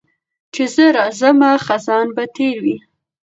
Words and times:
چي 0.53 0.63
زه 0.75 0.85
راځمه 0.97 1.51
خزان 1.65 2.07
به 2.15 2.23
تېر 2.35 2.55
وي 2.63 2.77